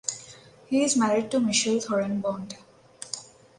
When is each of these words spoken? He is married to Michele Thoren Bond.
He 0.65 0.81
is 0.83 0.97
married 0.97 1.29
to 1.29 1.39
Michele 1.39 1.79
Thoren 1.79 2.23
Bond. 2.23 2.57